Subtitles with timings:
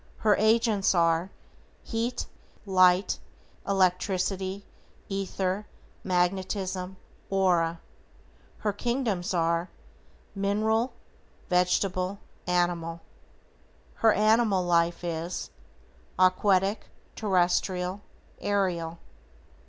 [0.17, 1.29] Her agents are:
[1.83, 2.25] Heat,
[2.65, 3.19] Light,
[3.67, 4.65] Electricity;
[5.09, 5.67] Ether,
[6.03, 6.97] Magnetism,
[7.29, 7.79] Aura.
[8.57, 9.69] Her kingdoms are:
[10.33, 10.91] Mineral,
[11.51, 12.17] Vegetable,
[12.47, 13.01] Animal.
[13.93, 15.51] Her animal life is:
[16.17, 18.01] Aquatic, Terrestrial,
[18.39, 18.97] Aerial.